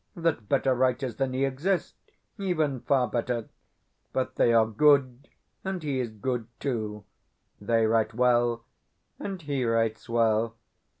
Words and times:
that 0.15 0.49
better 0.49 0.73
writers 0.73 1.17
than 1.17 1.31
he 1.31 1.45
exist 1.45 1.93
even 2.39 2.79
far 2.79 3.07
better; 3.07 3.49
but 4.11 4.33
they 4.33 4.51
are 4.51 4.65
good, 4.65 5.27
and 5.63 5.83
he 5.83 5.99
is 5.99 6.09
good 6.09 6.47
too 6.59 7.05
they 7.59 7.85
write 7.85 8.15
well, 8.15 8.63
and 9.19 9.43
he 9.43 9.63
writes 9.63 10.09
well. 10.09 10.55